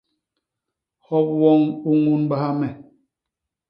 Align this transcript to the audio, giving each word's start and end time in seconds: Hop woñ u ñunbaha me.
Hop 1.05 1.27
woñ 1.39 1.61
u 1.89 1.91
ñunbaha 2.03 2.49
me. 2.59 2.67